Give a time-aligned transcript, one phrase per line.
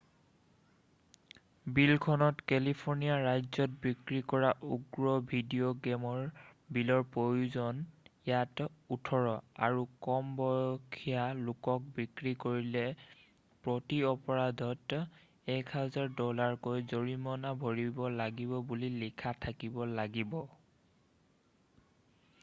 [1.73, 6.23] "বিলখনত কেলিফৰ্ণিয়া ৰাজ্যত বিক্ৰী কৰা উগ্ৰ ভিডিঅ' গেমৰ
[6.77, 7.83] বিলৰ প্ৰয়োজন
[8.31, 9.35] ইয়াত "18"
[9.67, 12.85] আৰু কম বয়সীয়া লোকক বিক্ৰী কৰিলে
[13.67, 15.01] প্ৰতি অপৰাধত
[15.59, 20.35] $1000 কৈ জৰিমনা ভৰিব লাগিব বুলি লিখা থাকিব লাগিব।"